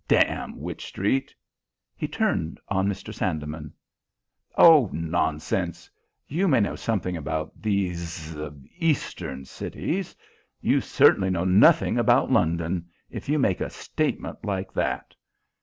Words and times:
Damn 0.07 0.59
Wych 0.59 0.81
Street! 0.83 1.35
He 1.95 2.07
turned 2.07 2.59
on 2.69 2.87
Mr. 2.87 3.13
Sandeman. 3.13 3.71
"Oh, 4.57 4.89
nonsense! 4.91 5.91
You 6.27 6.47
may 6.47 6.59
know 6.59 6.75
something 6.75 7.15
about 7.15 7.53
these 7.61 8.35
eastern 8.79 9.45
cities; 9.45 10.15
you 10.59 10.81
certainly 10.81 11.29
know 11.29 11.45
nothing 11.45 11.99
about 11.99 12.31
London 12.31 12.89
if 13.11 13.29
you 13.29 13.37
make 13.37 13.61
a 13.61 13.69
statement 13.69 14.43
like 14.43 14.73
that. 14.73 15.13